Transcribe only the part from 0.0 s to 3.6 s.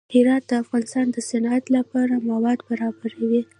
هرات د افغانستان د صنعت لپاره مواد برابروي.